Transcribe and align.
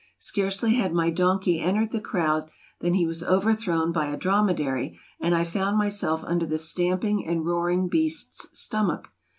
Scarcely 0.17 0.73
had 0.73 0.95
my 0.95 1.11
donkey 1.11 1.59
entered 1.59 1.91
the 1.91 2.01
crowd 2.01 2.49
than 2.79 2.95
he 2.95 3.05
was 3.05 3.21
overthrown 3.21 3.91
by 3.91 4.07
a 4.07 4.17
dromedary, 4.17 4.97
and 5.19 5.35
I 5.35 5.43
found 5.43 5.77
my 5.77 5.89
self 5.89 6.23
under 6.23 6.47
the 6.47 6.57
stamping 6.57 7.23
and 7.27 7.45
roaring 7.45 7.87
beast's 7.87 8.47
stomach. 8.59 9.11